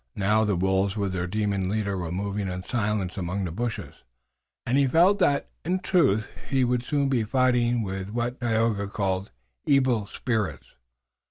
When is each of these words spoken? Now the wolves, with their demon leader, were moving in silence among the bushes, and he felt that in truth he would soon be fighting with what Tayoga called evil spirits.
Now 0.15 0.43
the 0.43 0.55
wolves, 0.55 0.97
with 0.97 1.13
their 1.13 1.27
demon 1.27 1.69
leader, 1.69 1.95
were 1.95 2.11
moving 2.11 2.47
in 2.47 2.63
silence 2.63 3.17
among 3.17 3.43
the 3.45 3.51
bushes, 3.51 3.97
and 4.65 4.75
he 4.75 4.87
felt 4.87 5.19
that 5.19 5.51
in 5.63 5.77
truth 5.77 6.27
he 6.49 6.63
would 6.63 6.81
soon 6.81 7.07
be 7.07 7.23
fighting 7.23 7.83
with 7.83 8.09
what 8.09 8.39
Tayoga 8.41 8.87
called 8.87 9.29
evil 9.67 10.07
spirits. 10.07 10.73